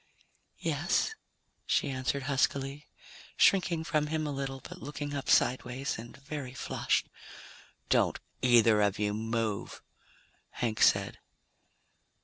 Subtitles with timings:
[0.57, 1.13] "Yes?"
[1.67, 2.87] she answered huskily,
[3.37, 7.07] shrinking from him a little, but looking up sideways, and very flushed.
[7.89, 9.83] "Don't either of you move,"
[10.53, 11.19] Hank said.